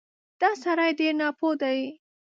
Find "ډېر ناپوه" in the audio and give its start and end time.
0.99-1.51